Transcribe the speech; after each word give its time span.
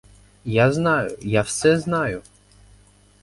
Я 0.45 0.71
знаю, 0.71 1.15
я 1.21 1.43
все 1.43 1.77
знаю. 1.77 2.23